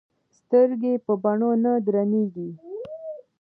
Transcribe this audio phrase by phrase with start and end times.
[0.37, 2.49] سترګې په بڼو نه درنې ايږي